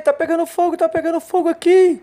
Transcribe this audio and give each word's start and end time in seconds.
Tá 0.00 0.12
pegando 0.12 0.46
fogo, 0.46 0.76
tá 0.76 0.88
pegando 0.88 1.20
fogo 1.20 1.48
aqui. 1.48 2.02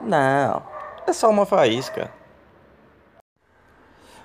Não, 0.00 0.62
é 1.06 1.12
só 1.12 1.28
uma 1.28 1.44
faísca. 1.44 2.10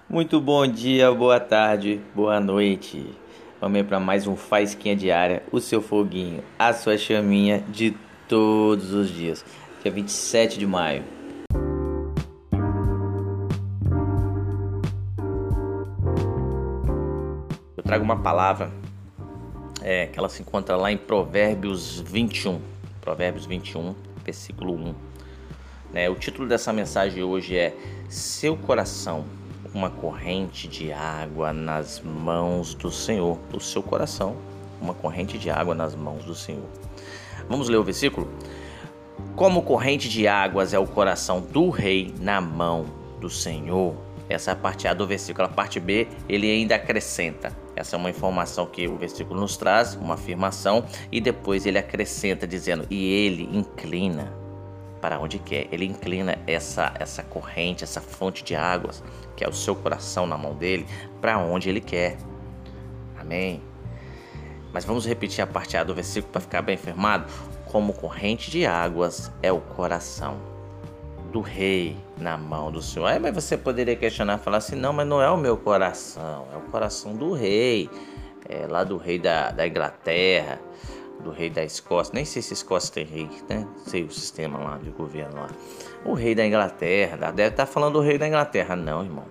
Muito 0.08 0.40
bom 0.40 0.68
dia, 0.68 1.12
boa 1.12 1.40
tarde, 1.40 2.02
boa 2.14 2.40
noite. 2.40 3.18
Vamos 3.60 3.82
para 3.84 4.00
mais 4.00 4.28
um 4.28 4.36
Faísquinha 4.36 4.96
Diária, 4.96 5.44
o 5.52 5.60
seu 5.60 5.82
foguinho, 5.82 6.44
a 6.58 6.74
sua 6.74 6.98
chaminha 6.98 7.64
de 7.70 7.96
todos 8.28 8.94
os 8.94 9.10
dias. 9.10 9.44
Dia 9.82 9.92
27 9.92 10.58
de 10.60 10.66
maio. 10.66 11.04
Eu 17.76 17.84
trago 17.84 18.04
uma 18.04 18.22
palavra 18.22 18.72
é, 19.82 20.08
que 20.08 20.18
ela 20.18 20.30
se 20.30 20.42
encontra 20.42 20.76
lá 20.76 20.92
em 20.92 20.98
Provérbios 20.98 22.00
21. 22.00 22.60
Provérbios 23.02 23.46
21, 23.46 23.96
versículo 24.24 24.74
1. 24.76 24.96
Né, 25.94 26.10
o 26.10 26.16
título 26.16 26.48
dessa 26.48 26.72
mensagem 26.72 27.24
hoje 27.24 27.58
é 27.58 27.76
Seu 28.08 28.56
coração 28.56 29.26
uma 29.74 29.90
corrente 29.90 30.68
de 30.68 30.92
água 30.92 31.54
nas 31.54 32.02
mãos 32.02 32.74
do 32.74 32.92
Senhor, 32.92 33.38
do 33.50 33.60
seu 33.60 33.82
coração, 33.82 34.36
uma 34.82 34.94
corrente 34.94 35.38
de 35.38 35.50
água 35.50 35.74
nas 35.74 35.96
mãos 35.96 36.26
do 36.26 36.36
Senhor. 36.36 36.68
Vamos 37.48 37.70
ler 37.70 37.78
o 37.78 37.84
versículo? 37.84 38.30
Como 39.36 39.62
corrente 39.62 40.10
de 40.10 40.28
águas 40.28 40.74
é 40.74 40.80
o 40.80 40.86
coração 40.86 41.42
do 41.42 41.70
rei 41.70 42.14
na 42.20 42.42
mão 42.42 42.86
do 43.20 43.30
Senhor. 43.30 43.96
Essa 44.28 44.52
é 44.52 44.54
a 44.54 44.58
parte 44.58 44.88
A 44.88 44.94
do 44.94 45.08
versículo. 45.08 45.46
A 45.48 45.50
parte 45.50 45.80
B, 45.80 46.08
ele 46.28 46.52
ainda 46.52 46.76
acrescenta. 46.76 47.56
Essa 47.82 47.96
é 47.96 47.98
uma 47.98 48.12
informação 48.12 48.68
que 48.68 48.88
o 48.88 48.96
versículo 48.96 49.42
nos 49.42 49.58
traz, 49.58 49.96
uma 49.96 50.14
afirmação, 50.14 50.86
e 51.12 51.20
depois 51.20 51.66
ele 51.66 51.80
acrescenta 51.80 52.46
dizendo: 52.46 52.86
E 52.92 53.12
ele 53.12 53.50
inclina 53.52 54.32
para 55.02 55.20
onde 55.20 55.40
quer. 55.40 55.68
Ele 55.72 55.86
inclina 55.86 56.38
essa, 56.46 56.94
essa 57.00 57.24
corrente, 57.24 57.84
essa 57.84 58.00
fonte 58.00 58.44
de 58.44 58.56
águas, 58.56 59.04
que 59.36 59.44
é 59.44 59.50
o 59.50 59.52
seu 59.52 59.76
coração 59.76 60.28
na 60.28 60.38
mão 60.38 60.54
dele, 60.54 60.86
para 61.20 61.40
onde 61.40 61.70
ele 61.70 61.82
quer. 61.82 62.18
Amém. 63.20 63.64
Mas 64.72 64.86
vamos 64.86 65.08
repetir 65.08 65.44
a 65.44 65.48
parte 65.48 65.76
A 65.76 65.84
do 65.84 65.96
versículo 65.96 66.32
para 66.32 66.42
ficar 66.42 66.62
bem 66.62 66.78
firmado. 66.78 67.26
Como 67.66 67.94
corrente 67.94 68.52
de 68.52 68.64
águas 68.64 69.32
é 69.42 69.52
o 69.52 69.60
coração 69.60 70.51
do 71.32 71.42
rei 71.42 71.96
na 72.18 72.38
mão 72.38 72.72
do 72.72 72.82
Senhor. 72.82 73.08
Aí, 73.08 73.20
mas 73.20 73.34
você 73.34 73.58
poderia 73.58 73.96
questionar 73.96 74.38
falar 74.38 74.58
assim: 74.58 74.76
não, 74.76 74.94
mas 74.94 75.08
não 75.08 75.22
é 75.22 75.30
o 75.30 75.38
meu 75.38 75.58
coração, 75.58 76.48
é 76.54 76.58
o 76.58 76.62
coração 76.72 77.16
do 77.16 77.34
rei, 77.34 77.90
é 78.48 78.68
lá 78.68 78.84
do 78.84 78.98
rei 78.98 79.18
da, 79.18 79.52
da 79.52 79.68
Inglaterra 79.68 80.60
do 81.22 81.32
rei 81.32 81.50
da 81.50 81.64
Escócia, 81.64 82.14
nem 82.14 82.26
sei 82.26 82.42
se 82.42 82.54
Escócia 82.54 82.94
tem 82.94 83.06
rei, 83.06 83.30
né? 83.48 83.68
Sei 83.86 84.04
o 84.04 84.12
sistema 84.12 84.58
lá 84.58 84.78
de 84.78 84.90
governo 84.90 85.36
lá. 85.36 85.50
O 86.04 86.14
rei 86.14 86.36
da 86.36 86.46
Inglaterra, 86.46 87.32
deve 87.32 87.50
estar 87.50 87.66
tá 87.66 87.72
falando 87.72 87.94
do 87.94 88.02
rei 88.02 88.18
da 88.18 88.28
Inglaterra. 88.28 88.76
Não, 88.76 89.04
irmão. 89.04 89.26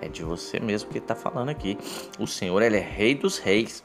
É 0.00 0.08
de 0.08 0.22
você 0.22 0.60
mesmo 0.60 0.90
que 0.90 0.98
está 0.98 1.14
falando 1.14 1.48
aqui. 1.48 1.76
O 2.18 2.26
Senhor, 2.26 2.60
ele 2.62 2.76
é 2.76 2.80
rei 2.80 3.14
dos 3.14 3.38
reis. 3.38 3.84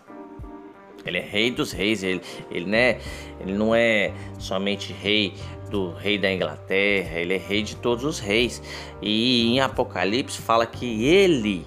Ele 1.06 1.18
é 1.18 1.22
rei 1.22 1.52
dos 1.52 1.72
reis. 1.72 2.04
Ele, 2.04 2.22
ele, 2.52 2.66
né, 2.66 3.00
ele 3.40 3.54
não 3.54 3.74
é 3.74 4.12
somente 4.40 4.94
rei 4.94 5.34
do 5.70 5.92
rei 5.92 6.18
da 6.18 6.32
Inglaterra, 6.32 7.20
ele 7.20 7.34
é 7.34 7.38
rei 7.38 7.64
de 7.64 7.76
todos 7.76 8.04
os 8.04 8.20
reis. 8.20 8.62
E 9.02 9.48
em 9.48 9.60
Apocalipse 9.60 10.42
fala 10.42 10.66
que 10.66 11.06
ele 11.06 11.66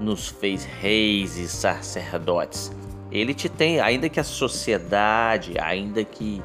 nos 0.00 0.28
fez 0.28 0.64
reis 0.64 1.36
e 1.36 1.48
sacerdotes 1.48 2.72
ele 3.14 3.32
te 3.32 3.48
tem, 3.48 3.80
ainda 3.80 4.08
que 4.08 4.18
a 4.18 4.24
sociedade, 4.24 5.54
ainda 5.60 6.02
que 6.02 6.42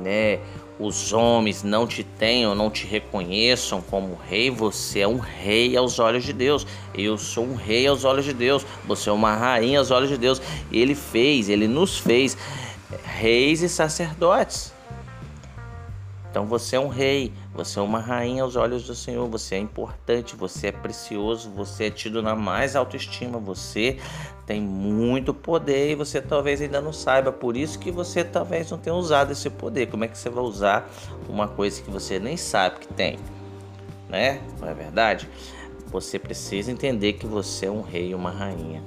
né, 0.00 0.40
os 0.78 1.12
homens 1.12 1.62
não 1.62 1.86
te 1.86 2.04
tenham, 2.04 2.54
não 2.54 2.70
te 2.70 2.86
reconheçam 2.86 3.80
como 3.80 4.18
rei, 4.28 4.50
você 4.50 5.00
é 5.00 5.08
um 5.08 5.18
rei 5.18 5.76
aos 5.76 5.98
olhos 5.98 6.24
de 6.24 6.32
Deus. 6.32 6.66
Eu 6.94 7.16
sou 7.16 7.44
um 7.44 7.54
rei 7.54 7.86
aos 7.86 8.04
olhos 8.04 8.24
de 8.24 8.34
Deus. 8.34 8.66
Você 8.84 9.08
é 9.08 9.12
uma 9.12 9.34
rainha 9.34 9.78
aos 9.78 9.90
olhos 9.90 10.10
de 10.10 10.18
Deus. 10.18 10.40
Ele 10.70 10.94
fez, 10.94 11.48
ele 11.48 11.66
nos 11.66 11.98
fez 11.98 12.36
reis 13.04 13.62
e 13.62 13.68
sacerdotes. 13.68 14.75
Então 16.36 16.44
você 16.44 16.76
é 16.76 16.78
um 16.78 16.88
rei, 16.88 17.32
você 17.54 17.78
é 17.78 17.82
uma 17.82 17.98
rainha 17.98 18.42
aos 18.42 18.56
olhos 18.56 18.84
do 18.86 18.94
Senhor, 18.94 19.26
você 19.26 19.54
é 19.54 19.58
importante, 19.58 20.36
você 20.36 20.66
é 20.66 20.70
precioso, 20.70 21.48
você 21.48 21.84
é 21.84 21.90
tido 21.90 22.22
na 22.22 22.36
mais 22.36 22.76
autoestima, 22.76 23.38
você 23.38 23.96
tem 24.44 24.60
muito 24.60 25.32
poder 25.32 25.92
e 25.92 25.94
você 25.94 26.20
talvez 26.20 26.60
ainda 26.60 26.78
não 26.78 26.92
saiba, 26.92 27.32
por 27.32 27.56
isso 27.56 27.78
que 27.78 27.90
você 27.90 28.22
talvez 28.22 28.70
não 28.70 28.76
tenha 28.76 28.94
usado 28.94 29.32
esse 29.32 29.48
poder. 29.48 29.86
Como 29.86 30.04
é 30.04 30.08
que 30.08 30.18
você 30.18 30.28
vai 30.28 30.44
usar 30.44 30.86
uma 31.26 31.48
coisa 31.48 31.80
que 31.80 31.90
você 31.90 32.18
nem 32.18 32.36
sabe 32.36 32.80
que 32.80 32.88
tem? 32.88 33.16
Né? 34.06 34.42
Não 34.60 34.68
é 34.68 34.74
verdade? 34.74 35.30
Você 35.86 36.18
precisa 36.18 36.70
entender 36.70 37.14
que 37.14 37.26
você 37.26 37.64
é 37.64 37.70
um 37.70 37.80
rei 37.80 38.10
e 38.10 38.14
uma 38.14 38.30
rainha, 38.30 38.82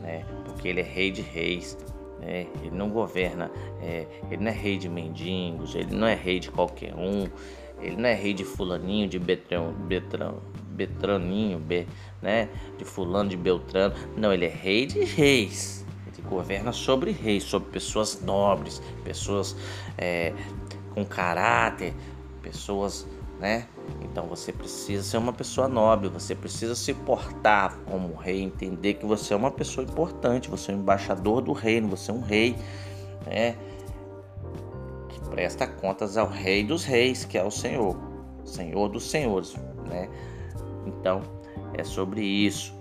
né? 0.00 0.24
Porque 0.44 0.68
ele 0.68 0.78
é 0.78 0.84
rei 0.84 1.10
de 1.10 1.20
reis, 1.20 1.76
né? 2.22 2.46
Ele 2.62 2.70
não 2.70 2.88
governa, 2.88 3.50
é, 3.82 4.06
ele 4.30 4.42
não 4.42 4.50
é 4.50 4.54
rei 4.54 4.78
de 4.78 4.88
mendigos, 4.88 5.74
ele 5.74 5.94
não 5.94 6.06
é 6.06 6.14
rei 6.14 6.38
de 6.38 6.50
qualquer 6.50 6.94
um, 6.94 7.26
ele 7.80 7.96
não 7.96 8.08
é 8.08 8.14
rei 8.14 8.32
de 8.32 8.44
fulaninho, 8.44 9.08
de 9.08 9.18
betrão, 9.18 9.72
betrão, 9.72 10.40
betraninho, 10.70 11.58
be, 11.58 11.86
né? 12.22 12.48
de 12.78 12.84
fulano, 12.84 13.28
de 13.28 13.36
beltrano. 13.36 13.94
Não, 14.16 14.32
ele 14.32 14.46
é 14.46 14.48
rei 14.48 14.86
de 14.86 15.04
reis. 15.04 15.84
Ele 16.06 16.28
governa 16.28 16.72
sobre 16.72 17.10
reis, 17.10 17.42
sobre 17.42 17.70
pessoas 17.70 18.22
nobres, 18.22 18.80
pessoas 19.04 19.56
é, 19.98 20.32
com 20.94 21.04
caráter, 21.04 21.92
pessoas 22.40 23.06
né? 23.42 23.66
Então 24.02 24.26
você 24.26 24.52
precisa 24.52 25.02
ser 25.02 25.16
uma 25.16 25.32
pessoa 25.32 25.66
nobre, 25.66 26.08
você 26.08 26.32
precisa 26.32 26.76
se 26.76 26.94
portar 26.94 27.76
como 27.86 28.14
rei, 28.14 28.40
entender 28.40 28.94
que 28.94 29.04
você 29.04 29.34
é 29.34 29.36
uma 29.36 29.50
pessoa 29.50 29.84
importante, 29.84 30.48
você 30.48 30.70
é 30.70 30.76
um 30.76 30.78
embaixador 30.78 31.42
do 31.42 31.52
reino, 31.52 31.88
você 31.88 32.12
é 32.12 32.14
um 32.14 32.20
rei, 32.20 32.56
né? 33.26 33.56
Que 35.08 35.20
presta 35.28 35.66
contas 35.66 36.16
ao 36.16 36.28
rei 36.28 36.62
dos 36.62 36.84
reis, 36.84 37.24
que 37.24 37.36
é 37.36 37.42
o 37.42 37.50
Senhor, 37.50 37.96
Senhor 38.44 38.88
dos 38.88 39.10
senhores, 39.10 39.56
né? 39.88 40.08
Então 40.86 41.20
é 41.74 41.82
sobre 41.82 42.22
isso. 42.22 42.72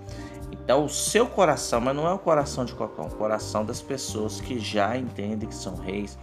Então 0.51 0.85
o 0.85 0.89
seu 0.89 1.25
coração, 1.25 1.81
mas 1.81 1.95
não 1.95 2.07
é 2.07 2.13
o 2.13 2.19
coração 2.19 2.66
de 2.66 2.75
qualquer 2.75 3.01
um, 3.01 3.07
o 3.07 3.16
coração 3.16 3.66
das 3.66 3.81
pessoas 3.81 4.39
que 4.39 4.59
já 4.59 4.95
entendem 4.95 5.49
que 5.49 5.55
são 5.55 5.73
reis, 5.73 6.19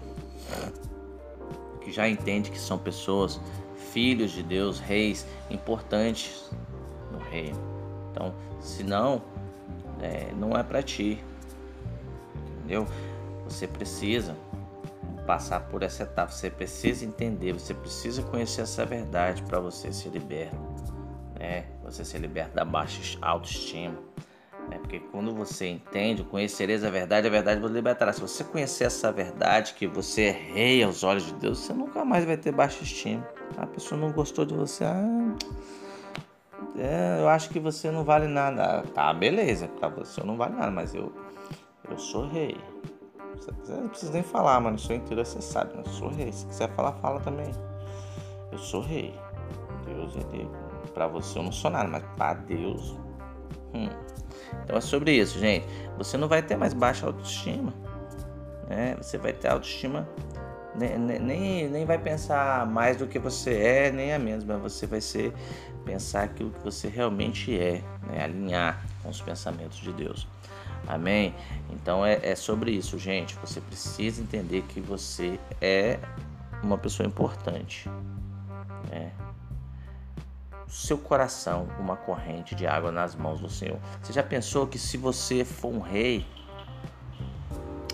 que 1.81 1.91
já 1.91 2.09
entendem 2.09 2.53
que 2.53 2.60
são 2.60 2.78
pessoas 2.78 3.41
filhos 3.93 4.31
de 4.31 4.43
Deus, 4.43 4.78
reis 4.78 5.26
importantes 5.50 6.50
no 7.12 7.19
reino. 7.19 7.59
Então, 8.10 8.34
se 8.60 8.82
não, 8.82 9.22
é, 10.00 10.32
não 10.32 10.56
é 10.56 10.62
para 10.62 10.82
ti, 10.82 11.22
entendeu? 12.56 12.87
Você 13.44 13.66
precisa 13.66 14.37
passar 15.26 15.60
por 15.69 15.82
essa 15.82 16.04
etapa, 16.04 16.32
você 16.32 16.49
precisa 16.49 17.04
entender, 17.04 17.53
você 17.53 17.75
precisa 17.75 18.22
conhecer 18.22 18.62
essa 18.62 18.87
verdade 18.87 19.43
para 19.43 19.60
você 19.60 19.93
se 19.93 20.09
libertar, 20.09 20.56
né? 21.38 21.66
Você 21.84 22.05
se 22.05 22.16
liberta 22.19 22.55
da 22.56 22.65
baixa 22.65 23.19
autoestima. 23.20 23.99
Né? 24.69 24.79
Porque 24.79 25.01
quando 25.01 25.34
você 25.34 25.69
entende, 25.69 26.23
conhecereis 26.25 26.84
a 26.84 26.91
verdade, 26.91 27.27
a 27.27 27.31
verdade 27.31 27.61
vos 27.61 27.71
libertará. 27.71 28.12
Se 28.12 28.21
você 28.21 28.45
conhecer 28.45 28.84
essa 28.84 29.11
verdade, 29.11 29.75
que 29.75 29.87
você 29.87 30.25
é 30.25 30.31
rei 30.31 30.83
aos 30.83 31.03
olhos 31.03 31.27
de 31.27 31.34
Deus, 31.34 31.59
você 31.59 31.73
nunca 31.73 32.05
mais 32.05 32.25
vai 32.25 32.37
ter 32.37 32.53
baixa 32.53 32.83
estima. 32.83 33.27
A 33.56 33.67
pessoa 33.67 34.01
não 34.01 34.12
gostou 34.12 34.45
de 34.45 34.55
você, 34.55 34.84
ah, 34.84 35.34
é, 36.77 37.21
eu 37.21 37.29
acho 37.29 37.51
que 37.51 37.59
você 37.59 37.91
não 37.91 38.05
vale 38.05 38.29
nada. 38.29 38.83
Tá, 38.95 39.12
beleza, 39.12 39.69
pra 39.69 39.88
você 39.88 40.23
não 40.23 40.37
vale 40.37 40.55
nada, 40.55 40.70
mas 40.70 40.94
eu, 40.94 41.12
eu 41.91 41.99
sou 41.99 42.29
rei. 42.29 42.56
Você 43.41 43.73
não 43.73 43.88
precisa 43.88 44.12
nem 44.12 44.23
falar, 44.23 44.61
mano. 44.61 44.79
Sou 44.79 44.94
inteiro, 44.94 45.25
você 45.25 45.41
sabe, 45.41 45.73
eu 45.76 45.85
sou 45.87 46.09
rei. 46.09 46.31
Se 46.32 46.47
quiser 46.47 46.69
falar, 46.75 46.93
fala 46.94 47.20
também. 47.20 47.50
Eu 48.53 48.59
sou 48.59 48.81
rei. 48.81 49.15
Deus, 49.85 50.15
ele, 50.17 50.49
pra 50.94 51.06
você 51.06 51.38
eu 51.38 51.43
não 51.43 51.53
sou 51.53 51.70
nada, 51.70 51.88
mas 51.88 52.05
pra 52.17 52.35
Deus. 52.35 52.97
Hum. 53.75 53.88
Então 54.65 54.76
é 54.76 54.81
sobre 54.81 55.12
isso, 55.12 55.38
gente. 55.38 55.67
Você 55.97 56.17
não 56.17 56.29
vai 56.29 56.43
ter 56.43 56.56
mais 56.56 56.73
baixa 56.73 57.06
autoestima. 57.06 57.73
Né? 58.69 58.97
Você 59.00 59.19
vai 59.19 59.32
ter 59.32 59.49
autoestima. 59.49 60.09
Nem, 60.75 60.99
nem, 60.99 61.69
nem 61.69 61.85
vai 61.85 61.99
pensar 61.99 62.67
mais 62.67 62.97
do 62.97 63.06
que 63.06 63.19
você 63.19 63.55
é, 63.55 63.91
nem 63.91 64.12
a 64.12 64.19
menos, 64.19 64.44
mas 64.44 64.61
você 64.61 64.87
vai 64.87 65.00
ser 65.00 65.32
pensar 65.85 66.25
aquilo 66.25 66.50
que 66.50 66.61
você 66.61 66.87
realmente 66.87 67.59
é, 67.59 67.82
né? 68.06 68.23
alinhar 68.23 68.81
com 69.03 69.09
os 69.09 69.20
pensamentos 69.20 69.79
de 69.79 69.93
Deus. 69.93 70.26
Amém? 70.87 71.35
Então 71.70 72.05
é, 72.05 72.20
é 72.23 72.35
sobre 72.37 72.70
isso, 72.70 72.99
gente. 72.99 73.35
Você 73.37 73.61
precisa 73.61 74.23
entender 74.23 74.62
que 74.69 74.81
você 74.81 75.41
é 75.61 75.99
uma 76.62 76.79
pessoa 76.79 77.06
importante. 77.06 77.88
Né? 78.91 79.11
Seu 80.69 80.99
coração 80.99 81.69
uma 81.79 81.97
corrente 81.97 82.55
de 82.55 82.67
água 82.67 82.93
nas 82.93 83.15
mãos 83.15 83.41
do 83.41 83.49
Senhor. 83.49 83.79
Você 84.03 84.12
já 84.12 84.23
pensou 84.23 84.67
que 84.67 84.79
se 84.79 84.97
você 84.97 85.44
for 85.44 85.73
um 85.73 85.81
rei, 85.81 86.26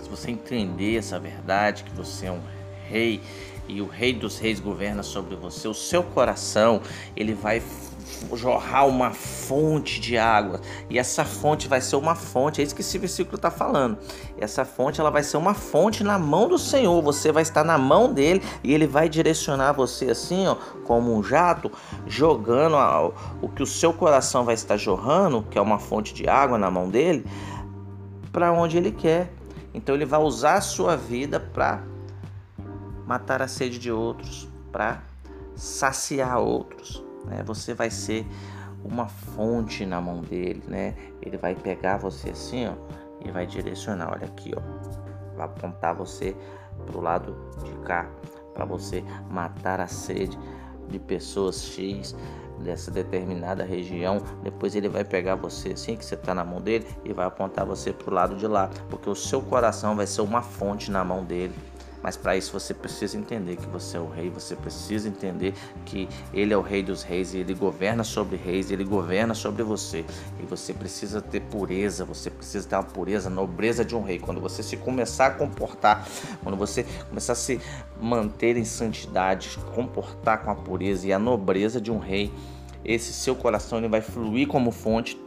se 0.03 0.09
você 0.09 0.31
entender 0.31 0.97
essa 0.97 1.19
verdade, 1.19 1.85
que 1.85 1.93
você 1.93 2.27
é 2.27 2.33
um 2.33 2.43
rei 2.89 3.23
e 3.69 3.81
o 3.81 3.87
rei 3.87 4.13
dos 4.13 4.39
reis 4.39 4.61
governa 4.61 5.03
sobre 5.03 5.37
você, 5.37 5.67
o 5.69 5.75
seu 5.75 6.03
coração, 6.03 6.83
ele 7.17 7.33
vai 7.33 7.63
jorrar 8.35 8.87
uma 8.87 9.13
fonte 9.13 10.01
de 10.01 10.19
água 10.19 10.61
e 10.91 10.99
essa 10.99 11.25
fonte 11.25 11.69
vai 11.69 11.81
ser 11.81 11.97
uma 11.97 12.15
fonte, 12.15 12.61
é 12.61 12.65
isso 12.65 12.75
que 12.75 12.81
esse 12.81 12.99
versículo 12.99 13.37
está 13.37 13.51
falando. 13.51 13.99
Essa 14.39 14.65
fonte 14.65 15.01
ela 15.01 15.11
vai 15.11 15.23
ser 15.23 15.37
uma 15.37 15.55
fonte 15.55 16.03
na 16.03 16.19
mão 16.19 16.49
do 16.49 16.59
Senhor, 16.59 17.01
você 17.03 17.33
vai 17.33 17.43
estar 17.43 17.65
na 17.65 17.79
mão 17.79 18.13
dele 18.13 18.43
e 18.63 18.73
ele 18.73 18.87
vai 18.87 19.09
direcionar 19.09 19.73
você 19.73 20.11
assim, 20.11 20.47
ó, 20.47 20.57
como 20.85 21.17
um 21.17 21.23
jato, 21.23 21.71
jogando 22.07 22.77
a, 22.77 23.11
o 23.41 23.49
que 23.49 23.63
o 23.63 23.67
seu 23.67 23.93
coração 23.93 24.45
vai 24.45 24.55
estar 24.55 24.77
jorrando, 24.77 25.43
que 25.51 25.59
é 25.59 25.61
uma 25.61 25.79
fonte 25.79 26.13
de 26.13 26.29
água 26.29 26.59
na 26.59 26.71
mão 26.71 26.89
dele, 26.89 27.25
para 28.33 28.53
onde 28.53 28.77
ele 28.77 28.91
quer. 28.91 29.33
Então 29.73 29.95
ele 29.95 30.05
vai 30.05 30.21
usar 30.21 30.55
a 30.55 30.61
sua 30.61 30.97
vida 30.97 31.41
para 31.41 31.83
matar 33.07 33.43
a 33.43 33.49
sede 33.49 33.79
de 33.79 33.91
outros, 33.91 34.49
para 34.71 35.03
saciar 35.55 36.39
outros. 36.39 37.05
Né? 37.25 37.43
Você 37.45 37.75
vai 37.75 37.91
ser 37.91 38.27
uma 38.85 39.09
fonte 39.09 39.87
na 39.87 40.01
mão 40.01 40.21
dele, 40.21 40.63
né? 40.69 40.95
Ele 41.23 41.37
vai 41.39 41.55
pegar 41.55 41.97
você 41.97 42.31
assim, 42.31 42.67
ó, 42.67 42.75
e 43.25 43.31
vai 43.31 43.47
direcionar. 43.47 44.13
Olha 44.13 44.27
aqui, 44.27 44.53
ó, 44.57 44.61
vai 45.37 45.47
apontar 45.47 45.95
você 45.95 46.37
pro 46.87 47.01
lado 47.01 47.35
de 47.65 47.73
cá, 47.87 48.07
para 48.53 48.65
você 48.65 49.03
matar 49.31 49.81
a 49.81 49.87
sede 49.87 50.39
de 50.89 50.99
pessoas 50.99 51.65
X 51.65 52.15
dessa 52.63 52.91
determinada 52.91 53.65
região. 53.65 54.19
Depois 54.43 54.77
ele 54.77 54.89
vai 54.89 55.05
pegar 55.05 55.35
você 55.35 55.71
assim 55.71 55.97
que 55.97 56.05
você 56.05 56.15
está 56.15 56.35
na 56.35 56.45
mão 56.45 56.61
dele 56.61 56.87
e 57.05 57.13
vai 57.13 57.27
apontar 57.27 57.65
você 57.65 57.93
pro 57.93 58.15
lado 58.15 58.37
de 58.37 58.47
lá, 58.47 58.69
porque 58.91 59.09
o 59.09 59.15
seu 59.15 59.41
coração 59.41 59.97
vai 59.97 60.07
ser 60.07 60.21
uma 60.21 60.43
fonte 60.43 60.91
na 60.91 61.03
mão 61.03 61.25
dele. 61.25 61.55
Mas 62.05 62.19
para 62.19 62.37
isso 62.37 62.53
você 62.53 62.75
precisa 62.75 63.17
entender 63.17 63.57
que 63.57 63.67
você 63.67 63.97
é 63.97 64.01
o 64.01 64.07
rei, 64.07 64.29
você 64.29 64.55
precisa 64.55 65.09
entender 65.09 65.55
que 65.87 66.07
ele 66.35 66.53
é 66.53 66.57
o 66.57 66.61
rei 66.61 66.83
dos 66.83 67.03
reis 67.03 67.33
e 67.33 67.39
ele 67.39 67.55
governa 67.55 68.05
sobre 68.05 68.37
reis, 68.37 68.71
ele 68.71 68.85
governa 68.85 69.33
sobre 69.33 69.63
você. 69.63 70.05
E 70.39 70.45
você 70.45 70.75
precisa 70.75 71.23
ter 71.23 71.41
pureza, 71.41 72.05
você 72.05 72.29
precisa 72.29 72.69
ter 72.69 72.77
uma 72.77 72.83
pureza, 72.83 73.31
nobreza 73.31 73.83
de 73.83 73.97
um 73.97 74.03
rei. 74.03 74.19
Quando 74.19 74.39
você 74.39 74.63
se 74.63 74.77
começar 74.77 75.29
a 75.29 75.31
comportar, 75.31 76.07
quando 76.43 76.59
você 76.59 76.85
começar 77.09 77.33
a 77.33 77.37
se 77.37 77.59
manter 77.99 78.59
em 78.59 78.67
santidade, 78.67 79.57
comportar 79.75 80.45
com 80.45 80.51
a 80.51 80.55
pureza 80.55 81.07
e 81.07 81.13
a 81.13 81.19
nobreza 81.19 81.81
de 81.81 81.91
um 81.91 81.99
rei, 81.99 82.31
esse 82.85 83.15
seu 83.15 83.35
coração 83.35 83.79
ele 83.79 83.89
vai 83.89 84.03
fluir 84.03 84.47
como 84.47 84.71
fonte 84.71 85.19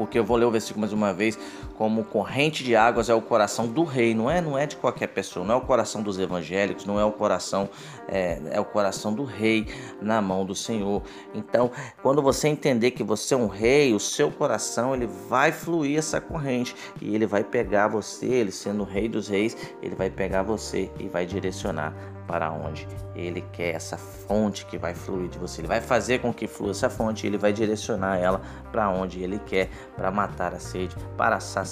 porque 0.00 0.18
eu 0.18 0.24
vou 0.24 0.38
ler 0.38 0.46
o 0.46 0.50
versículo 0.50 0.80
mais 0.80 0.94
uma 0.94 1.12
vez, 1.12 1.38
como 1.80 2.04
corrente 2.04 2.62
de 2.62 2.76
águas 2.76 3.08
é 3.08 3.14
o 3.14 3.22
coração 3.22 3.66
do 3.66 3.84
rei, 3.84 4.14
não 4.14 4.30
é, 4.30 4.38
não 4.38 4.58
é 4.58 4.66
de 4.66 4.76
qualquer 4.76 5.06
pessoa, 5.06 5.46
não 5.46 5.54
é 5.54 5.56
o 5.56 5.62
coração 5.62 6.02
dos 6.02 6.18
evangélicos, 6.18 6.84
não 6.84 7.00
é 7.00 7.04
o 7.06 7.10
coração, 7.10 7.70
é, 8.06 8.38
é 8.50 8.60
o 8.60 8.66
coração 8.66 9.14
do 9.14 9.24
rei 9.24 9.66
na 9.98 10.20
mão 10.20 10.44
do 10.44 10.54
Senhor. 10.54 11.02
Então, 11.32 11.70
quando 12.02 12.20
você 12.20 12.48
entender 12.48 12.90
que 12.90 13.02
você 13.02 13.32
é 13.32 13.36
um 13.38 13.46
rei, 13.46 13.94
o 13.94 13.98
seu 13.98 14.30
coração 14.30 14.94
ele 14.94 15.06
vai 15.06 15.52
fluir 15.52 15.98
essa 15.98 16.20
corrente 16.20 16.76
e 17.00 17.14
ele 17.14 17.24
vai 17.24 17.42
pegar 17.42 17.88
você, 17.88 18.26
ele 18.26 18.52
sendo 18.52 18.82
o 18.82 18.86
rei 18.86 19.08
dos 19.08 19.28
reis, 19.28 19.56
ele 19.82 19.94
vai 19.94 20.10
pegar 20.10 20.42
você 20.42 20.90
e 20.98 21.08
vai 21.08 21.24
direcionar 21.24 21.94
para 22.30 22.52
onde 22.52 22.86
ele 23.16 23.44
quer 23.52 23.74
essa 23.74 23.96
fonte 23.96 24.64
que 24.66 24.78
vai 24.78 24.94
fluir 24.94 25.28
de 25.28 25.36
você. 25.36 25.62
Ele 25.62 25.66
vai 25.66 25.80
fazer 25.80 26.20
com 26.20 26.32
que 26.32 26.46
flua 26.46 26.70
essa 26.70 26.88
fonte, 26.88 27.26
ele 27.26 27.36
vai 27.36 27.52
direcionar 27.52 28.18
ela 28.18 28.40
para 28.70 28.88
onde 28.88 29.20
ele 29.20 29.40
quer, 29.40 29.68
para 29.96 30.12
matar 30.12 30.54
a 30.54 30.60
sede, 30.60 30.94
para 31.16 31.40
saciar 31.40 31.69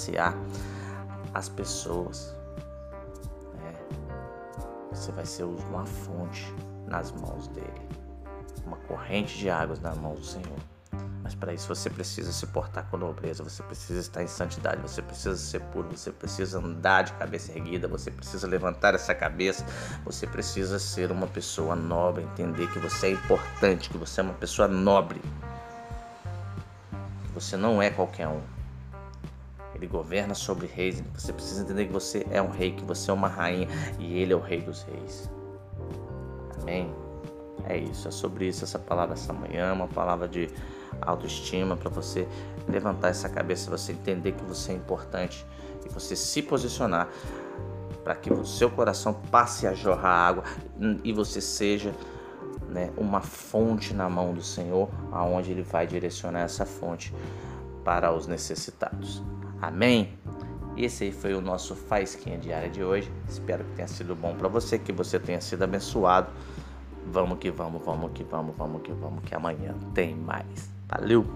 as 1.34 1.48
pessoas. 1.48 2.34
É. 3.64 4.94
Você 4.94 5.12
vai 5.12 5.26
ser 5.26 5.44
uma 5.44 5.84
fonte 5.84 6.52
nas 6.86 7.12
mãos 7.12 7.48
dele, 7.48 7.88
uma 8.66 8.76
corrente 8.76 9.36
de 9.38 9.50
águas 9.50 9.80
nas 9.80 9.96
mãos 9.96 10.20
do 10.20 10.26
Senhor. 10.26 10.58
Mas 11.22 11.34
para 11.34 11.52
isso 11.52 11.68
você 11.68 11.90
precisa 11.90 12.32
se 12.32 12.46
portar 12.46 12.88
com 12.88 12.96
nobreza, 12.96 13.44
você 13.44 13.62
precisa 13.62 14.00
estar 14.00 14.22
em 14.22 14.26
santidade, 14.26 14.80
você 14.80 15.02
precisa 15.02 15.36
ser 15.36 15.60
puro, 15.60 15.88
você 15.94 16.10
precisa 16.10 16.58
andar 16.58 17.02
de 17.02 17.12
cabeça 17.12 17.52
erguida, 17.52 17.86
você 17.86 18.10
precisa 18.10 18.46
levantar 18.46 18.94
essa 18.94 19.14
cabeça, 19.14 19.62
você 20.06 20.26
precisa 20.26 20.78
ser 20.78 21.12
uma 21.12 21.26
pessoa 21.26 21.76
nobre, 21.76 22.24
entender 22.24 22.66
que 22.72 22.78
você 22.78 23.08
é 23.08 23.10
importante, 23.10 23.90
que 23.90 23.98
você 23.98 24.20
é 24.20 24.24
uma 24.24 24.32
pessoa 24.32 24.66
nobre. 24.68 25.20
Que 27.26 27.32
você 27.34 27.58
não 27.58 27.82
é 27.82 27.90
qualquer 27.90 28.28
um. 28.28 28.40
Ele 29.78 29.86
governa 29.86 30.34
sobre 30.34 30.66
reis, 30.66 31.00
você 31.14 31.32
precisa 31.32 31.62
entender 31.62 31.86
que 31.86 31.92
você 31.92 32.26
é 32.30 32.42
um 32.42 32.50
rei, 32.50 32.72
que 32.72 32.84
você 32.84 33.10
é 33.10 33.14
uma 33.14 33.28
rainha 33.28 33.68
e 33.98 34.18
ele 34.18 34.32
é 34.32 34.36
o 34.36 34.40
rei 34.40 34.60
dos 34.60 34.82
reis. 34.82 35.30
Amém. 36.60 36.92
É 37.64 37.76
isso, 37.76 38.08
é 38.08 38.10
sobre 38.10 38.46
isso 38.46 38.64
essa 38.64 38.78
palavra 38.78 39.14
essa 39.14 39.32
manhã, 39.32 39.72
uma 39.72 39.86
palavra 39.86 40.26
de 40.26 40.48
autoestima, 41.00 41.76
para 41.76 41.88
você 41.88 42.26
levantar 42.68 43.08
essa 43.08 43.28
cabeça, 43.28 43.70
você 43.70 43.92
entender 43.92 44.32
que 44.32 44.44
você 44.44 44.72
é 44.72 44.74
importante 44.74 45.46
e 45.86 45.88
você 45.88 46.16
se 46.16 46.42
posicionar 46.42 47.08
para 48.02 48.16
que 48.16 48.32
o 48.32 48.44
seu 48.44 48.70
coração 48.70 49.14
passe 49.30 49.66
a 49.66 49.74
jorrar 49.74 50.28
água 50.28 50.44
e 51.04 51.12
você 51.12 51.40
seja 51.40 51.94
né, 52.68 52.90
uma 52.96 53.20
fonte 53.20 53.94
na 53.94 54.08
mão 54.08 54.34
do 54.34 54.42
Senhor, 54.42 54.88
aonde 55.12 55.52
Ele 55.52 55.62
vai 55.62 55.86
direcionar 55.86 56.40
essa 56.40 56.66
fonte 56.66 57.14
para 57.84 58.12
os 58.12 58.26
necessitados. 58.26 59.22
Amém? 59.60 60.12
Esse 60.76 61.04
aí 61.04 61.12
foi 61.12 61.34
o 61.34 61.40
nosso 61.40 61.74
Faisquinha 61.74 62.38
Diária 62.38 62.68
de 62.68 62.84
hoje. 62.84 63.10
Espero 63.28 63.64
que 63.64 63.72
tenha 63.72 63.88
sido 63.88 64.14
bom 64.14 64.34
para 64.36 64.48
você, 64.48 64.78
que 64.78 64.92
você 64.92 65.18
tenha 65.18 65.40
sido 65.40 65.64
abençoado. 65.64 66.28
Vamos 67.06 67.38
que 67.38 67.50
vamos, 67.50 67.84
vamos 67.84 68.12
que 68.12 68.22
vamos, 68.22 68.54
vamos 68.56 68.82
que 68.82 68.92
vamos, 68.92 69.24
que 69.24 69.34
amanhã 69.34 69.74
tem 69.94 70.14
mais. 70.14 70.70
Valeu! 70.88 71.26